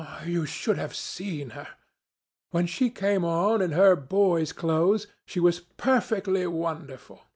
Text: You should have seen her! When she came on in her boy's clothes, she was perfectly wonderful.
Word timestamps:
You 0.25 0.47
should 0.47 0.79
have 0.79 0.95
seen 0.95 1.51
her! 1.51 1.67
When 2.49 2.65
she 2.65 2.89
came 2.89 3.23
on 3.23 3.61
in 3.61 3.73
her 3.73 3.95
boy's 3.95 4.51
clothes, 4.51 5.05
she 5.27 5.39
was 5.39 5.59
perfectly 5.59 6.47
wonderful. 6.47 7.21